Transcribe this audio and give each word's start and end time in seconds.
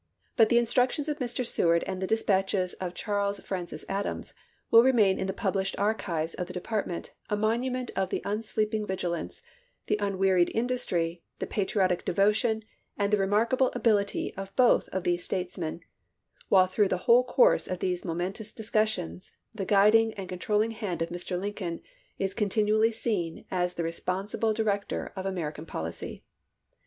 But 0.35 0.49
the 0.49 0.57
instructions 0.57 1.07
of 1.07 1.19
Mr. 1.19 1.45
Seward 1.45 1.83
and 1.85 2.01
the 2.01 2.07
dispatches 2.07 2.73
of 2.81 2.95
Charles 2.95 3.39
Francis 3.41 3.85
Adams 3.87 4.33
will 4.71 4.81
remain 4.81 5.19
in 5.19 5.27
the 5.27 5.31
published 5.31 5.77
archives 5.77 6.33
of 6.33 6.47
the 6.47 6.53
department 6.53 7.11
a 7.29 7.35
monument 7.37 7.91
of 7.95 8.09
the 8.09 8.23
unsleeping 8.25 8.87
vigi 8.87 9.05
lance, 9.05 9.43
the 9.85 9.97
unwearied 9.99 10.49
industry, 10.55 11.21
the 11.37 11.45
patriotic 11.45 12.03
devo 12.03 12.33
tion, 12.33 12.63
and 12.97 13.13
the 13.13 13.17
remarkable 13.19 13.71
ability 13.75 14.33
of 14.35 14.55
both 14.55 14.89
of 14.89 15.03
these 15.03 15.23
statesmen, 15.23 15.81
while 16.49 16.65
through 16.65 16.87
the 16.87 17.05
whole 17.05 17.23
course 17.23 17.67
of 17.67 17.77
these 17.77 18.03
momentous 18.03 18.51
discussions, 18.51 19.33
the 19.53 19.65
guiding 19.65 20.15
and 20.15 20.27
controlling 20.27 20.71
hand 20.71 21.03
of 21.03 21.09
Mr. 21.09 21.39
Lincoln 21.39 21.79
is 22.17 22.33
continually 22.33 22.91
seen 22.91 23.45
as 23.51 23.75
the 23.75 23.83
re 23.83 23.91
sponsible 23.91 24.51
director 24.51 25.13
of 25.15 25.27
American 25.27 25.67
policy. 25.67 26.23